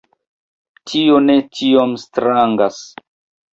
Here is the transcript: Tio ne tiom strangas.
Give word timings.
Tio 0.91 1.19
ne 1.27 1.35
tiom 1.59 1.95
strangas. 2.07 2.83